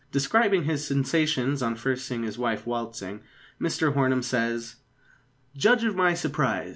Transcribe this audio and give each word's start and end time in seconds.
Describing 0.11 0.63
his 0.63 0.83
sensations 0.83 1.61
on 1.61 1.75
first 1.75 2.07
seeing 2.07 2.23
his 2.23 2.35
wife 2.35 2.65
waltzing, 2.65 3.21
Mr 3.61 3.93
Hornem 3.93 4.23
says: 4.23 4.77
Judge 5.55 5.83
of 5.83 5.95
my 5.95 6.15
surprise 6.15 6.69